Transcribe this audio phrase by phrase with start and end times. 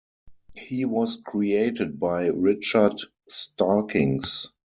[0.55, 2.95] He was created by Richard
[3.29, 4.47] Starkings.